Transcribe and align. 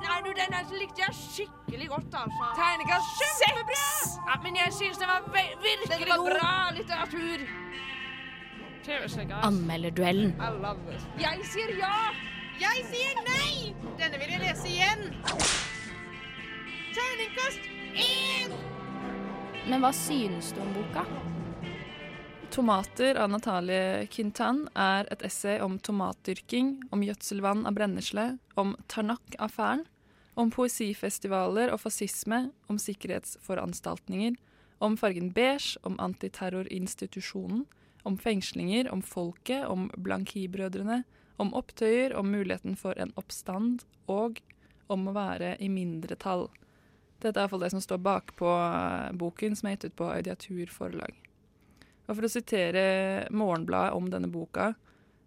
Nei, 0.00 0.18
du, 0.24 0.30
den 0.36 0.54
likte 0.78 1.02
jeg 1.02 1.14
skikkelig 1.16 1.88
godt, 1.88 2.14
altså. 2.22 2.50
Tegnekast 2.58 3.20
Kjempebra! 3.20 3.74
seks! 3.74 4.16
Ja, 4.28 4.36
men 4.42 4.56
jeg 4.56 4.72
syns 4.78 4.98
den 4.98 5.08
var 5.10 5.26
ve 5.34 5.44
virkelig 5.64 5.98
Den 5.98 6.08
var 6.08 6.20
bra 6.30 6.54
litteratur. 6.78 7.38
Anmelderduellen. 9.42 10.34
Jeg 11.20 11.40
sier 11.44 11.74
ja. 11.78 11.96
Jeg 12.60 12.84
sier 12.90 13.20
nei! 13.28 13.74
Denne 14.00 14.18
vil 14.20 14.32
jeg 14.34 14.40
lese 14.42 14.68
igjen. 14.68 15.04
Terningkast 16.96 17.68
én! 17.94 18.56
Men 19.68 19.84
hva 19.84 19.92
synes 19.94 20.52
du 20.56 20.60
om 20.64 20.72
boka? 20.74 21.04
Tomater 22.50 23.14
av 23.14 23.30
Natalie 23.30 24.06
Quintan 24.10 24.64
er 24.74 25.06
et 25.14 25.20
essay 25.22 25.60
om 25.62 25.76
tomatdyrking, 25.78 26.72
om 26.90 27.04
gjødselvann 27.06 27.62
av 27.68 27.76
brennesle, 27.76 28.24
om 28.58 28.72
Tarnak-affæren, 28.90 29.84
om 30.34 30.50
poesifestivaler 30.50 31.70
og 31.70 31.78
fascisme, 31.84 32.48
om 32.66 32.80
sikkerhetsforanstaltninger, 32.82 34.34
om 34.82 34.98
fargen 34.98 35.30
beige, 35.36 35.78
om 35.86 35.94
antiterrorinstitusjonen, 36.02 37.62
om 38.02 38.18
fengslinger, 38.18 38.90
om 38.90 39.06
folket, 39.06 39.62
om 39.70 39.86
Blanqui-brødrene, 39.94 41.04
om 41.38 41.54
opptøyer, 41.54 42.18
om 42.18 42.34
muligheten 42.34 42.74
for 42.74 42.98
en 42.98 43.14
oppstand 43.14 43.86
og 44.10 44.42
om 44.90 45.06
å 45.06 45.14
være 45.14 45.54
i 45.62 45.70
mindretall. 45.70 46.48
Dette 47.22 47.36
er 47.36 47.44
iallfall 47.44 47.62
det 47.62 47.74
som 47.78 47.84
står 47.84 48.02
bakpå 48.02 48.52
eh, 48.58 49.10
boken 49.14 49.54
som 49.54 49.70
er 49.70 49.78
gitt 49.78 49.92
ut 49.92 50.00
på 50.02 50.10
Audiatur 50.18 50.72
forlag. 50.74 51.14
Og 52.10 52.18
for 52.18 52.26
å 52.26 52.32
sitere 52.32 52.82
Morgenbladet 53.30 53.94
om 53.94 54.08
denne 54.10 54.30
boka, 54.30 54.72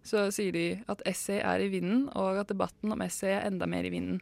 så 0.04 0.26
sier 0.34 0.52
de 0.52 0.66
at 0.92 1.00
essay 1.08 1.40
er 1.40 1.64
i 1.64 1.70
vinden, 1.72 2.10
og 2.12 2.42
at 2.42 2.50
debatten 2.52 2.92
om 2.92 3.00
essay 3.00 3.32
er 3.32 3.46
enda 3.48 3.64
mer 3.70 3.88
i 3.88 3.92
vinden. 3.94 4.20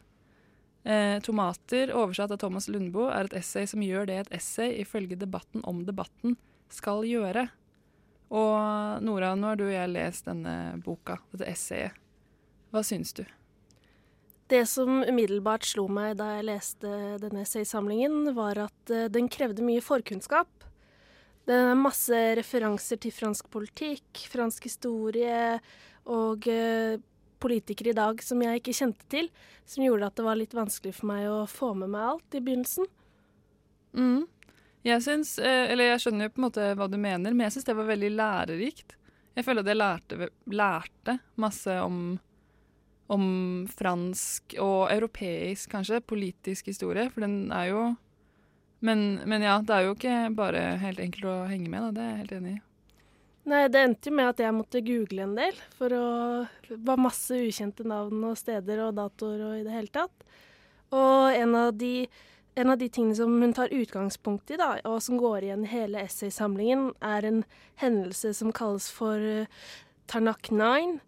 Eh, 0.83 1.19
'Tomater', 1.19 1.91
oversatt 1.95 2.31
av 2.31 2.39
Thomas 2.39 2.69
Lundboe, 2.71 3.11
er 3.11 3.27
et 3.27 3.37
essay 3.39 3.67
som 3.67 3.83
gjør 3.83 4.07
det 4.07 4.17
et 4.19 4.33
essay 4.39 4.79
ifølge 4.79 5.19
debatten 5.19 5.63
om 5.67 5.83
debatten 5.87 6.37
skal 6.71 7.03
gjøre. 7.07 7.49
Og 8.31 9.03
Nora, 9.03 9.35
nå 9.35 9.51
har 9.51 9.59
du 9.59 9.67
og 9.67 9.75
jeg 9.75 9.91
lest 9.91 10.25
denne 10.25 10.81
boka, 10.83 11.19
dette 11.31 11.51
essayet. 11.51 11.99
Hva 12.71 12.81
syns 12.83 13.13
du? 13.13 13.23
Det 14.47 14.65
som 14.67 15.03
umiddelbart 15.03 15.65
slo 15.65 15.85
meg 15.87 16.17
da 16.19 16.33
jeg 16.37 16.47
leste 16.49 16.89
denne 17.21 17.43
essaysamlingen, 17.45 18.33
var 18.35 18.59
at 18.65 18.91
eh, 18.91 19.09
den 19.11 19.29
krevde 19.31 19.63
mye 19.63 19.83
forkunnskap. 19.83 20.49
Det 21.43 21.55
er 21.55 21.75
masse 21.75 22.19
referanser 22.39 22.99
til 23.03 23.11
fransk 23.11 23.49
politikk, 23.51 24.21
fransk 24.31 24.69
historie 24.69 25.57
og 26.07 26.47
eh, 26.47 26.95
politikere 27.43 27.91
i 27.91 27.97
dag 27.97 28.21
som 28.23 28.41
jeg 28.43 28.61
ikke 28.61 28.75
kjente 28.77 29.07
til, 29.11 29.27
som 29.67 29.83
gjorde 29.83 30.07
at 30.07 30.19
det 30.19 30.25
var 30.27 30.39
litt 30.39 30.55
vanskelig 30.55 30.95
for 30.95 31.11
meg 31.11 31.27
å 31.27 31.41
få 31.49 31.73
med 31.75 31.91
meg 31.91 32.13
alt 32.13 32.37
i 32.37 32.43
begynnelsen. 32.43 32.87
Mm. 33.93 34.23
Jeg 34.87 35.03
syns, 35.03 35.37
eh, 35.39 35.71
eller 35.71 35.93
jeg 35.93 36.03
skjønner 36.03 36.27
jo 36.27 36.33
på 36.33 36.41
en 36.41 36.47
måte 36.47 36.69
hva 36.79 36.87
du 36.91 36.99
mener, 36.99 37.35
men 37.35 37.47
jeg 37.47 37.57
syns 37.57 37.67
det 37.67 37.77
var 37.79 37.91
veldig 37.91 38.13
lærerikt. 38.15 38.95
Jeg 39.33 39.47
føler 39.47 39.63
at 39.63 39.71
jeg 39.71 39.79
lærte, 39.79 40.29
lærte 40.53 41.17
masse 41.41 41.75
om, 41.81 41.99
om 43.11 43.27
fransk 43.71 44.55
og 44.61 44.91
europeisk, 44.93 45.71
kanskje, 45.71 46.03
politisk 46.07 46.71
historie, 46.71 47.09
for 47.11 47.25
den 47.25 47.51
er 47.51 47.71
jo 47.71 47.85
men, 48.83 49.21
men 49.29 49.45
ja, 49.45 49.57
det 49.63 49.73
er 49.75 49.87
jo 49.87 49.95
ikke 49.95 50.19
bare 50.35 50.61
helt 50.81 50.99
enkelt 50.99 51.27
å 51.31 51.39
henge 51.47 51.71
med, 51.71 51.85
da. 51.85 51.91
Det 51.95 52.03
er 52.03 52.09
jeg 52.11 52.21
helt 52.23 52.37
enig 52.37 52.53
i. 52.57 52.61
Nei, 53.43 53.63
det 53.67 53.79
endte 53.83 54.07
jo 54.07 54.15
med 54.15 54.29
at 54.31 54.39
jeg 54.39 54.55
måtte 54.55 54.81
google 54.83 55.25
en 55.25 55.33
del, 55.35 55.57
for 55.75 55.95
å 55.95 56.03
Det 56.69 56.77
var 56.87 57.01
masse 57.01 57.35
ukjente 57.35 57.83
navn 57.87 58.21
og 58.29 58.37
steder 58.39 58.85
og 58.85 58.95
datoer 58.95 59.41
og 59.49 59.57
i 59.57 59.65
det 59.65 59.73
hele 59.75 59.91
tatt. 59.91 60.27
Og 60.95 61.35
en 61.35 61.55
av 61.59 61.73
de, 61.75 62.07
en 62.55 62.71
av 62.71 62.79
de 62.79 62.87
tingene 62.87 63.17
som 63.17 63.33
hun 63.41 63.55
tar 63.55 63.73
utgangspunkt 63.73 64.53
i, 64.53 64.59
da, 64.59 64.77
og 64.87 65.01
som 65.03 65.19
går 65.19 65.47
igjen 65.47 65.65
i 65.67 65.71
hele 65.73 66.03
essaysamlingen, 66.07 66.91
er 67.03 67.27
en 67.27 67.43
hendelse 67.83 68.31
som 68.37 68.53
kalles 68.55 68.87
for 68.93 69.19
eh, 69.19 69.47
Tarnak 70.11 70.51
9. 70.51 70.99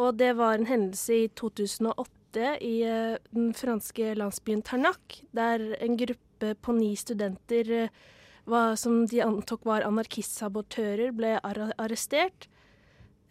Og 0.00 0.16
det 0.18 0.32
var 0.40 0.56
en 0.56 0.68
hendelse 0.70 1.24
i 1.24 1.30
2008 1.36 2.56
i 2.64 2.76
eh, 2.88 3.16
den 3.34 3.52
franske 3.56 4.14
landsbyen 4.18 4.64
Tarnak, 4.64 5.20
der 5.36 5.72
en 5.80 5.98
gruppe 6.00 6.33
på 6.60 6.74
ni 6.76 6.92
studenter 6.96 7.70
eh, 7.78 8.74
som 8.76 9.06
de 9.08 9.22
antok 9.24 9.64
var 9.64 9.86
anarkistsabotører, 9.88 11.14
ble 11.16 11.38
arre- 11.40 11.72
arrestert. 11.80 12.48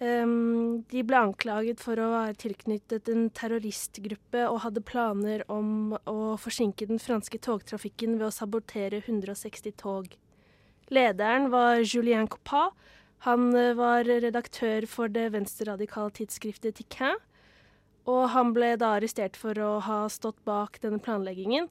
Ehm, 0.04 0.84
de 0.90 1.04
ble 1.06 1.20
anklaget 1.20 1.80
for 1.84 2.00
å 2.02 2.10
være 2.12 2.36
tilknyttet 2.42 3.08
en 3.14 3.28
terroristgruppe 3.38 4.48
og 4.50 4.64
hadde 4.66 4.82
planer 4.84 5.44
om 5.54 5.94
å 6.10 6.34
forsinke 6.42 6.88
den 6.90 7.00
franske 7.00 7.38
togtrafikken 7.40 8.18
ved 8.18 8.28
å 8.28 8.34
sabotere 8.34 9.04
160 9.06 9.78
tog. 9.80 10.10
Lederen 10.92 11.52
var 11.54 11.84
Julien 11.86 12.28
Coppa. 12.28 12.72
Han 13.28 13.54
eh, 13.56 13.76
var 13.78 14.04
redaktør 14.10 14.88
for 14.90 15.08
det 15.14 15.30
venstreradikale 15.38 16.12
tidsskriftet 16.18 16.82
Tiquin. 16.82 17.22
Og 18.10 18.26
han 18.34 18.52
ble 18.52 18.74
da 18.76 18.98
arrestert 18.98 19.38
for 19.40 19.56
å 19.64 19.78
ha 19.86 20.02
stått 20.12 20.42
bak 20.44 20.82
denne 20.84 21.00
planleggingen. 21.00 21.70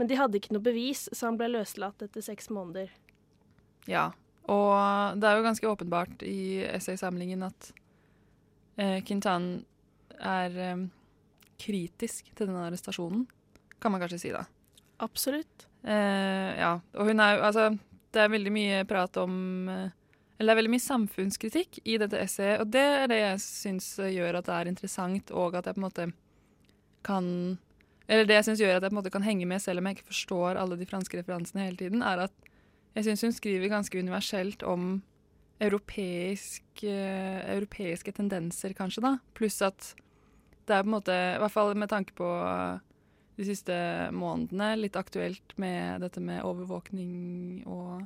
Men 0.00 0.08
de 0.08 0.18
hadde 0.18 0.38
ikke 0.38 0.54
noe 0.56 0.64
bevis, 0.64 1.06
så 1.12 1.28
han 1.28 1.38
ble 1.40 1.50
løslatt 1.52 2.02
etter 2.04 2.24
seks 2.24 2.48
måneder. 2.52 2.90
Ja. 3.90 4.10
Og 4.50 5.18
det 5.20 5.28
er 5.28 5.38
jo 5.38 5.44
ganske 5.46 5.68
åpenbart 5.70 6.24
i 6.26 6.64
essaysamlingen 6.66 7.44
at 7.46 7.68
eh, 8.80 8.98
Quintan 9.06 9.52
er 10.18 10.58
eh, 10.58 10.82
kritisk 11.62 12.32
til 12.32 12.48
denne 12.48 12.66
arrestasjonen, 12.66 13.26
kan 13.82 13.94
man 13.94 14.02
kanskje 14.02 14.20
si 14.24 14.34
da. 14.34 14.44
Absolutt. 15.02 15.66
Eh, 15.82 16.50
ja, 16.58 16.76
og 16.94 17.10
hun 17.10 17.20
er 17.22 17.36
jo 17.36 17.42
Altså, 17.48 17.64
det 18.14 18.20
er 18.22 18.30
veldig 18.30 18.52
mye 18.54 18.84
prat 18.86 19.16
om 19.18 19.32
eh, 19.66 19.88
Eller 20.38 20.52
det 20.52 20.52
er 20.52 20.60
veldig 20.60 20.70
mye 20.76 20.84
samfunnskritikk 20.84 21.80
i 21.82 21.96
dette 21.98 22.20
essayet, 22.22 22.62
og 22.62 22.70
det 22.70 22.84
er 23.00 23.10
det 23.10 23.18
jeg 23.18 23.42
syns 23.42 23.88
gjør 23.98 24.38
at 24.38 24.46
det 24.46 24.58
er 24.58 24.70
interessant, 24.70 25.34
og 25.34 25.58
at 25.58 25.66
jeg 25.66 25.76
på 25.76 25.82
en 25.82 25.86
måte 25.88 26.06
kan 27.06 27.26
Eller 28.08 28.26
det 28.28 28.38
jeg 28.40 28.48
syns 28.48 28.62
gjør 28.62 28.76
at 28.76 28.82
jeg 28.82 28.90
på 28.90 28.96
en 28.96 29.00
måte 29.00 29.12
kan 29.14 29.26
henge 29.26 29.46
med, 29.48 29.62
selv 29.62 29.82
om 29.82 29.88
jeg 29.88 29.98
ikke 29.98 30.10
forstår 30.10 30.60
alle 30.60 30.78
de 30.80 30.88
franske 30.88 31.20
referansene 31.20 31.66
hele 31.66 31.78
tiden, 31.78 32.02
er 32.02 32.26
at 32.26 32.52
jeg 32.96 33.06
syns 33.06 33.24
hun 33.24 33.34
skriver 33.34 33.72
ganske 33.72 33.98
universelt 33.98 34.64
om 34.68 35.02
europeisk, 35.62 36.64
eh, 36.82 37.42
europeiske 37.54 38.12
tendenser, 38.12 38.74
kanskje, 38.76 39.04
da. 39.04 39.12
Pluss 39.38 39.60
at 39.62 39.92
det 40.66 40.74
er 40.74 40.82
på 40.82 40.90
en 40.90 40.96
måte, 40.96 41.12
i 41.14 41.38
hvert 41.42 41.54
fall 41.54 41.74
med 41.78 41.90
tanke 41.90 42.14
på 42.18 42.26
de 43.38 43.46
siste 43.46 43.74
månedene, 44.14 44.74
litt 44.78 44.98
aktuelt 44.98 45.54
med 45.60 46.02
dette 46.04 46.20
med 46.20 46.44
overvåkning 46.46 47.62
og 47.70 48.02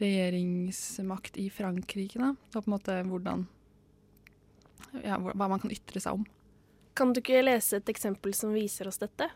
regjeringsmakt 0.00 1.38
i 1.40 1.48
Frankrike. 1.52 2.20
Da. 2.20 2.34
Og 2.54 2.60
på 2.60 2.68
en 2.68 2.74
måte 2.74 2.98
hvordan 3.08 3.46
ja, 5.04 5.18
hva 5.20 5.48
man 5.48 5.60
kan 5.62 5.72
ytre 5.72 6.02
seg 6.02 6.20
om. 6.20 6.26
Kan 6.94 7.14
du 7.14 7.20
ikke 7.22 7.42
lese 7.42 7.80
et 7.80 7.88
eksempel 7.92 8.34
som 8.36 8.52
viser 8.54 8.88
oss 8.90 9.00
dette? 9.00 9.30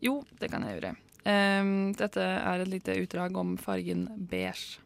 Jo, 0.00 0.20
det 0.40 0.50
kan 0.52 0.64
jeg 0.64 0.78
gjøre. 0.78 0.94
Um, 1.20 1.90
dette 1.92 2.22
er 2.24 2.62
et 2.62 2.70
lite 2.72 2.96
utdrag 3.02 3.36
om 3.36 3.56
fargen 3.60 4.06
beige. 4.30 4.80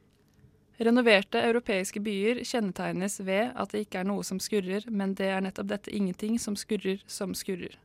Renoverte 0.82 1.38
europeiske 1.38 2.00
byer 2.02 2.40
kjennetegnes 2.42 3.20
ved 3.22 3.52
at 3.54 3.70
det 3.70 3.84
ikke 3.84 4.00
er 4.02 4.08
noe 4.08 4.24
som 4.26 4.40
skurrer, 4.42 4.88
men 4.90 5.14
det 5.14 5.28
er 5.30 5.44
nettopp 5.44 5.68
dette 5.70 5.92
ingenting 5.94 6.34
som 6.42 6.56
skurrer, 6.58 6.98
som 7.06 7.34
skurrer. 7.38 7.76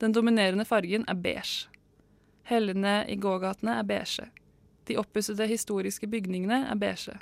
Den 0.00 0.12
dominerende 0.12 0.66
fargen 0.68 1.06
er 1.08 1.16
beige. 1.16 1.70
Hellene 2.48 3.06
i 3.08 3.16
gågatene 3.16 3.78
er 3.80 3.88
beige. 3.88 4.28
De 4.88 4.98
oppussede 5.00 5.46
historiske 5.48 6.08
bygningene 6.10 6.66
er 6.68 6.76
beige. 6.76 7.16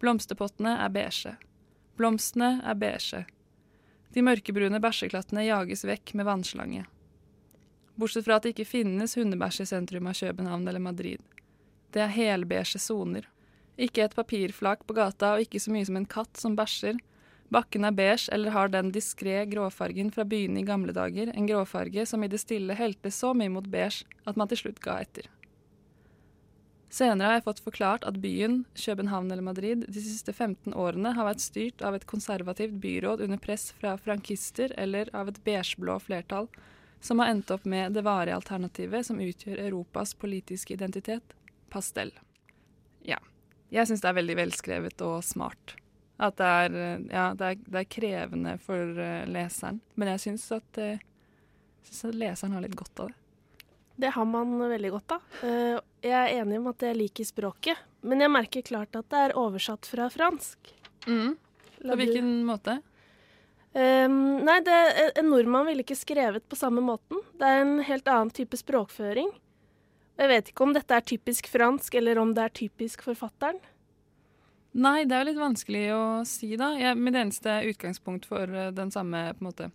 Blomsterpottene 0.00 0.78
er 0.80 0.88
beige. 0.92 1.36
Blomstene 1.96 2.60
er 2.64 2.76
beige. 2.80 3.24
De 4.14 4.22
mørkebrune 4.22 4.78
bæsjeklattene 4.78 5.42
jages 5.48 5.82
vekk 5.88 6.12
med 6.14 6.28
vannslange. 6.28 6.84
Bortsett 7.98 8.26
fra 8.26 8.36
at 8.38 8.46
det 8.46 8.54
ikke 8.54 8.68
finnes 8.68 9.16
hundebæsj 9.18 9.64
i 9.64 9.66
sentrum 9.70 10.06
av 10.10 10.18
København 10.18 10.68
eller 10.70 10.82
Madrid. 10.82 11.22
Det 11.94 12.02
er 12.02 12.14
helbeige 12.14 12.78
soner. 12.78 13.26
Ikke 13.74 14.04
et 14.04 14.14
papirflak 14.14 14.86
på 14.86 14.94
gata 14.94 15.34
og 15.34 15.42
ikke 15.42 15.62
så 15.62 15.74
mye 15.74 15.86
som 15.86 15.98
en 15.98 16.06
katt 16.06 16.38
som 16.38 16.54
bæsjer. 16.58 16.98
Bakken 17.54 17.86
er 17.86 17.94
beige 17.94 18.30
eller 18.34 18.54
har 18.54 18.70
den 18.70 18.92
diskré 18.94 19.42
gråfargen 19.50 20.10
fra 20.14 20.24
byene 20.26 20.62
i 20.62 20.66
gamle 20.66 20.94
dager, 20.94 21.30
en 21.34 21.46
gråfarge 21.50 22.06
som 22.06 22.22
i 22.22 22.30
det 22.30 22.42
stille 22.42 22.74
helte 22.78 23.10
så 23.14 23.34
mye 23.34 23.50
mot 23.50 23.66
beige 23.70 24.06
at 24.26 24.38
man 24.38 24.50
til 24.50 24.62
slutt 24.62 24.82
ga 24.82 25.00
etter. 25.02 25.26
Senere 26.94 27.26
har 27.26 27.40
jeg 27.40 27.46
fått 27.48 27.62
forklart 27.64 28.04
at 28.06 28.20
byen, 28.22 28.60
København 28.78 29.32
eller 29.32 29.42
Madrid, 29.42 29.82
de 29.90 30.02
siste 30.02 30.30
15 30.32 30.76
årene 30.78 31.10
har 31.16 31.26
vært 31.26 31.42
styrt 31.42 31.82
av 31.82 31.96
et 31.96 32.04
konservativt 32.06 32.76
byråd 32.84 33.24
under 33.24 33.40
press 33.42 33.72
fra 33.80 33.96
frankister 33.98 34.70
eller 34.78 35.10
av 35.16 35.32
et 35.32 35.40
beigeblå 35.42 35.96
flertall, 36.04 36.46
som 37.02 37.18
har 37.18 37.32
endt 37.32 37.50
opp 37.50 37.66
med 37.66 37.96
det 37.98 38.04
varige 38.06 38.36
alternativet 38.38 39.08
som 39.08 39.18
utgjør 39.18 39.64
Europas 39.64 40.14
politiske 40.14 40.76
identitet, 40.76 41.34
pastell. 41.74 42.14
Ja. 43.02 43.18
Jeg 43.74 43.90
syns 43.90 44.04
det 44.04 44.12
er 44.12 44.20
veldig 44.20 44.38
velskrevet 44.44 45.02
og 45.02 45.18
smart. 45.26 45.74
At 46.22 46.38
det 46.38 46.52
er, 46.60 46.78
eh, 46.78 47.04
ja, 47.10 47.26
det 47.34 47.50
er, 47.50 47.60
det 47.66 47.82
er 47.82 47.90
krevende 47.90 48.54
for 48.62 49.02
eh, 49.02 49.26
leseren. 49.26 49.82
Men 49.98 50.14
jeg 50.14 50.26
syns 50.28 50.46
at 50.54 50.70
det, 50.78 50.92
Syns 51.84 52.14
leseren 52.16 52.54
har 52.56 52.62
litt 52.64 52.78
godt 52.78 53.02
av 53.02 53.10
det. 53.10 53.23
Det 53.96 54.10
har 54.14 54.26
man 54.26 54.56
veldig 54.58 54.90
godt 54.90 55.16
av. 55.16 55.28
Eh, 55.46 55.76
Jeg 56.04 56.14
er 56.18 56.40
enig 56.42 56.58
om 56.60 56.66
at 56.72 56.82
jeg 56.82 56.96
liker 56.98 57.24
språket, 57.24 57.78
men 58.02 58.20
jeg 58.20 58.32
merker 58.32 58.66
klart 58.66 58.96
at 58.98 59.06
det 59.08 59.20
er 59.28 59.36
oversatt 59.40 59.86
fra 59.88 60.10
fransk. 60.12 60.74
Mm. 61.06 61.36
På 61.84 61.96
hvilken 61.96 62.34
måte? 62.48 62.80
Um, 63.74 64.44
nei, 64.46 64.60
det, 64.62 64.74
en 65.18 65.30
nordmann 65.32 65.66
ville 65.66 65.82
ikke 65.82 65.96
skrevet 65.98 66.44
på 66.46 66.58
samme 66.58 66.82
måten. 66.84 67.18
Det 67.40 67.48
er 67.48 67.62
en 67.64 67.78
helt 67.82 68.06
annen 68.06 68.30
type 68.30 68.58
språkføring. 68.60 69.32
Jeg 70.14 70.30
vet 70.30 70.50
ikke 70.50 70.66
om 70.66 70.74
dette 70.76 70.94
er 70.94 71.02
typisk 71.02 71.48
fransk, 71.50 71.96
eller 71.98 72.20
om 72.22 72.34
det 72.36 72.44
er 72.44 72.54
typisk 72.54 73.02
forfatteren. 73.02 73.58
Nei, 74.74 75.04
det 75.06 75.16
er 75.16 75.24
jo 75.24 75.30
litt 75.30 75.40
vanskelig 75.42 75.82
å 75.94 76.02
si, 76.26 76.52
da. 76.58 76.72
Jeg, 76.78 76.98
mitt 76.98 77.18
eneste 77.18 77.56
utgangspunkt 77.70 78.28
for 78.30 78.50
eh, 78.50 78.70
den 78.74 78.90
samme 78.94 79.26
på 79.34 79.42
en 79.42 79.48
måte, 79.48 79.68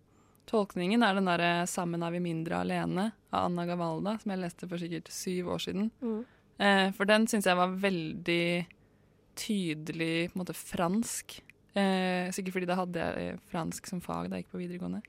tolkningen 0.50 1.04
er 1.06 1.16
den 1.16 1.30
derre 1.30 1.68
'Sammen 1.70 2.04
er 2.04 2.12
vi 2.12 2.20
mindre 2.24 2.64
alene' 2.64 3.12
av 3.32 3.46
Anna 3.46 3.66
Gavalda, 3.66 4.18
som 4.20 4.32
jeg 4.32 4.42
leste 4.42 4.68
for 4.68 4.78
sikkert 4.78 5.12
syv 5.14 5.54
år 5.54 5.62
siden. 5.62 5.92
Mm. 6.02 6.26
Eh, 6.60 6.92
for 6.92 7.06
den 7.06 7.28
syns 7.28 7.46
jeg 7.46 7.56
var 7.56 7.78
veldig 7.80 8.68
tydelig 9.40 10.32
på 10.32 10.36
en 10.36 10.44
måte 10.44 10.58
fransk. 10.58 11.40
Eh, 11.78 12.32
sikkert 12.36 12.58
fordi 12.58 12.68
da 12.68 12.76
hadde 12.76 13.00
jeg 13.00 13.34
eh, 13.36 13.40
fransk 13.52 13.88
som 13.88 14.02
fag 14.02 14.30
da 14.30 14.38
jeg 14.38 14.46
gikk 14.46 14.58
på 14.58 14.64
videregående. 14.64 15.02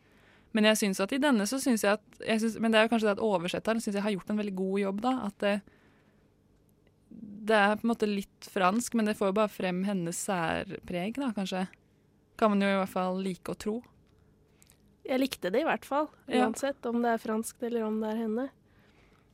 Men 0.52 0.66
jeg 0.66 0.80
synes 0.80 1.00
at 1.00 1.12
i 1.14 1.20
denne 1.22 1.46
så 1.46 1.60
syns 1.62 1.84
jeg 1.86 1.98
at 1.98 2.22
jeg 2.26 2.40
synes, 2.42 2.58
Men 2.58 2.72
det 2.72 2.78
er 2.78 2.86
jo 2.86 2.92
kanskje 2.94 3.08
det 3.08 3.18
at 3.18 3.26
oversetteren 3.26 3.80
syns 3.80 3.94
jeg 3.94 4.02
har 4.02 4.14
gjort 4.14 4.30
en 4.30 4.40
veldig 4.40 4.56
god 4.58 4.78
jobb, 4.80 5.00
da. 5.00 5.12
At 5.26 5.38
det, 5.38 5.54
det 7.50 7.56
er 7.56 7.76
på 7.76 7.86
en 7.86 7.92
måte 7.92 8.10
litt 8.10 8.50
fransk, 8.50 8.94
men 8.94 9.06
det 9.06 9.16
får 9.18 9.30
jo 9.30 9.38
bare 9.38 9.52
frem 9.52 9.84
hennes 9.86 10.18
særpreg, 10.26 11.18
da, 11.18 11.30
kanskje. 11.36 11.66
Kan 12.38 12.54
man 12.54 12.66
jo 12.66 12.72
i 12.72 12.78
hvert 12.80 12.92
fall 12.92 13.22
like 13.22 13.52
å 13.52 13.58
tro. 13.58 13.78
Jeg 15.10 15.18
likte 15.24 15.50
det 15.50 15.64
i 15.64 15.66
hvert 15.66 15.84
fall, 15.88 16.06
Ja. 16.30 16.44
uansett 16.46 16.86
om 16.86 17.00
det 17.02 17.10
er 17.16 17.18
franskt 17.18 17.62
eller 17.66 17.82
om 17.88 18.00
det 18.00 18.12
er 18.12 18.20
henne. 18.22 18.48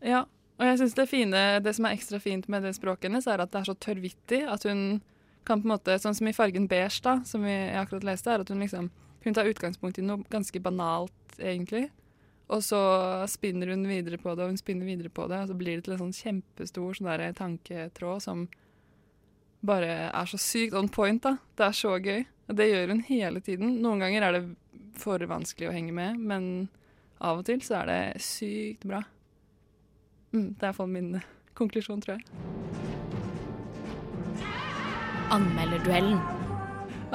Ja, 0.00 0.22
og 0.58 0.64
jeg 0.64 0.78
synes 0.80 0.94
det 0.96 1.08
fine, 1.10 1.60
det 1.60 1.74
som 1.76 1.84
er 1.84 1.96
ekstra 1.96 2.20
fint 2.22 2.48
med 2.48 2.62
det 2.64 2.74
språket 2.78 3.10
hennes, 3.10 3.26
er 3.28 3.42
at 3.44 3.50
det 3.52 3.60
er 3.60 3.68
så 3.68 3.76
tørrvittig. 3.76 4.40
At 4.48 4.64
hun 4.64 5.02
kan 5.44 5.60
på 5.62 5.68
en 5.68 5.74
måte, 5.76 5.98
sånn 6.00 6.16
som 6.16 6.26
i 6.26 6.32
fargen 6.32 6.66
beige, 6.68 7.02
da, 7.04 7.20
som 7.24 7.44
jeg 7.44 7.74
akkurat 7.76 8.04
leste, 8.08 8.32
er 8.32 8.40
at 8.40 8.48
hun 8.48 8.60
liksom 8.64 8.90
hun 9.26 9.34
tar 9.34 9.48
utgangspunkt 9.50 9.98
i 9.98 10.02
noe 10.06 10.22
ganske 10.30 10.60
banalt, 10.62 11.12
egentlig. 11.38 11.90
Og 12.48 12.62
så 12.62 12.78
spinner 13.26 13.66
hun 13.72 13.82
videre 13.88 14.18
på 14.22 14.36
det, 14.36 14.44
og 14.44 14.52
hun 14.52 14.56
spinner 14.60 14.86
videre 14.86 15.10
på 15.10 15.26
det, 15.28 15.40
og 15.42 15.48
så 15.48 15.56
blir 15.58 15.76
det 15.76 15.84
til 15.84 15.94
en 15.96 16.04
sånn 16.04 16.14
kjempestor 16.14 16.94
sånn 16.94 17.10
der 17.10 17.32
tanketråd 17.34 18.22
som 18.22 18.48
bare 19.66 20.12
er 20.14 20.26
så 20.30 20.38
sykt 20.38 20.76
on 20.78 20.88
point, 20.88 21.22
da. 21.22 21.38
Det 21.58 21.66
er 21.66 21.74
så 21.74 21.96
gøy. 21.98 22.24
Og 22.48 22.54
det 22.54 22.68
gjør 22.70 22.92
hun 22.94 23.02
hele 23.08 23.40
tiden. 23.42 23.82
Noen 23.82 23.98
ganger 24.04 24.22
er 24.22 24.32
det 24.36 24.44
for 25.00 25.22
vanskelig 25.30 25.70
å 25.70 25.74
henge 25.74 25.94
med, 25.96 26.18
men 26.18 26.68
av 27.18 27.40
og 27.40 27.46
til 27.48 27.62
så 27.64 27.80
er 27.82 27.90
det 27.90 28.24
sykt 28.24 28.84
bra. 28.88 29.02
Mm, 30.34 30.52
det 30.56 30.62
er 30.62 30.70
iallfall 30.70 30.90
min 30.92 31.14
konklusjon, 31.56 32.02
tror 32.04 32.18
jeg. 32.18 32.26
Anmelderduellen. 35.32 36.20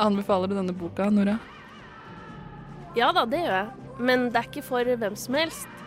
Anbefaler 0.02 0.52
du 0.52 0.58
denne 0.58 0.76
boka, 0.76 1.10
Nora? 1.14 1.38
Ja 2.98 3.12
da, 3.16 3.24
det 3.30 3.44
gjør 3.44 3.56
jeg. 3.56 3.90
Men 4.02 4.28
det 4.32 4.40
er 4.40 4.50
ikke 4.50 4.66
for 4.66 4.98
hvem 5.04 5.18
som 5.20 5.38
helst. 5.38 5.82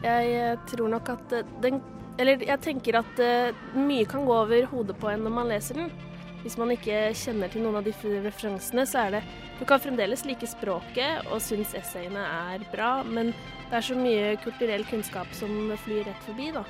Jeg 0.00 0.30
eh, 0.32 0.60
tror 0.70 0.88
nok 0.88 1.10
at 1.12 1.34
eh, 1.36 1.48
den 1.60 1.82
Eller 2.20 2.40
jeg 2.44 2.60
tenker 2.60 2.98
at 2.98 3.20
eh, 3.22 3.56
mye 3.76 4.04
kan 4.08 4.24
gå 4.26 4.32
over 4.34 4.66
hodet 4.68 4.96
på 5.00 5.08
en 5.08 5.22
når 5.24 5.32
man 5.32 5.48
leser 5.48 5.78
den. 5.78 5.92
Hvis 6.40 6.56
man 6.56 6.72
ikke 6.72 7.10
kjenner 7.16 7.50
til 7.52 7.64
noen 7.64 7.80
av 7.80 7.84
de 7.84 7.92
referansene, 8.24 8.86
så 8.88 9.06
er 9.06 9.16
det 9.18 9.22
Du 9.58 9.66
kan 9.68 9.80
fremdeles 9.82 10.24
like 10.24 10.46
språket 10.48 11.26
og 11.28 11.42
synes 11.44 11.74
essayene 11.76 12.22
er 12.24 12.62
bra, 12.72 13.02
men 13.04 13.34
det 13.68 13.76
er 13.76 13.84
så 13.84 13.96
mye 13.98 14.36
kulturell 14.40 14.86
kunnskap 14.88 15.28
som 15.36 15.52
flyr 15.84 16.06
rett 16.08 16.22
forbi, 16.24 16.48
da. 16.54 16.64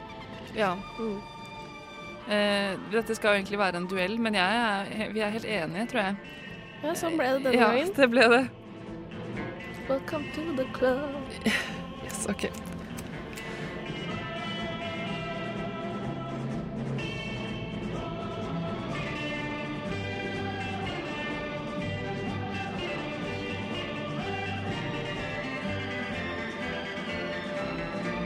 Ja. 0.56 0.72
Mm. 0.99 1.20
Eh, 2.31 2.72
dette 2.90 3.14
skal 3.14 3.37
jo 3.37 3.40
egentlig 3.40 3.61
være 3.62 3.78
en 3.78 3.87
duell, 3.90 4.19
men 4.19 4.34
jeg 4.38 4.64
er, 4.64 5.12
vi 5.14 5.22
er 5.22 5.37
helt 5.37 5.46
enige, 5.46 5.87
tror 5.93 6.02
jeg. 6.02 6.34
Ja, 6.81 6.96
sånn 6.96 7.16
ble 7.20 7.28
det 7.37 7.44
denne 7.46 7.61
ja, 7.61 7.70
gangen. 7.70 7.94
det 7.96 8.11
ble 8.11 8.26
det. 8.34 8.43
Welcome 9.87 10.34
to 10.34 10.49
the 10.58 10.66
club. 10.75 11.46
Yes, 12.00 12.25
ok. 12.26 12.49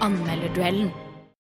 Anmelderduellen. 0.05 1.04